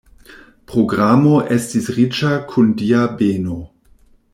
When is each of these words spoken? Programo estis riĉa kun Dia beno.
Programo 0.71 1.35
estis 1.57 1.91
riĉa 1.99 2.33
kun 2.55 2.75
Dia 2.83 3.07
beno. 3.21 3.63